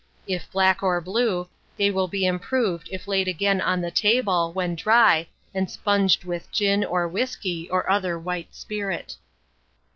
[0.25, 1.47] If black or blue,
[1.77, 6.51] they will be improved if laid again on the table, when dry, and sponged with
[6.51, 9.17] gin, or whiskey, or other white spirit.